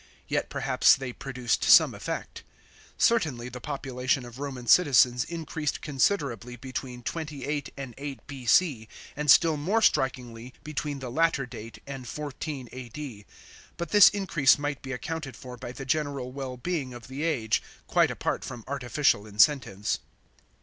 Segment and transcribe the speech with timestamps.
[0.27, 2.41] Yet perhaps they produced some effect.
[2.97, 9.57] Certainly the population of Roman citizens increased considerably between 28 and 8 B.C., and still
[9.57, 15.37] more strikingly between the latter date and 14 A.D.;* but this increase might be accounted
[15.37, 19.99] for by the general wellbeing of the age, quite apart from artificial incentives.